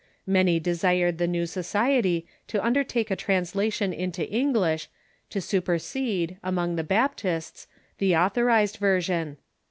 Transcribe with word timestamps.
Many 0.25 0.59
desired 0.59 1.19
the 1.19 1.27
new 1.27 1.45
so 1.45 1.61
ciety 1.61 2.25
to 2.47 2.65
undertake 2.65 3.11
a 3.11 3.15
translation 3.15 3.93
into 3.93 4.27
English 4.27 4.89
to 5.29 5.39
supersede, 5.39 6.37
among 6.41 6.75
the 6.75 6.83
liaptists, 6.83 7.67
the 7.99 8.15
Authorized 8.15 8.77
version. 8.77 9.37